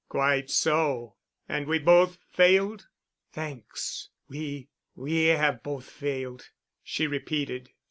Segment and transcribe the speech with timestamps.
[0.09, 1.13] "Quite so.
[1.47, 2.87] And we've both failed?"
[3.33, 4.09] "Thanks.
[4.27, 6.49] We—we have both failed,"
[6.81, 7.69] she repeated.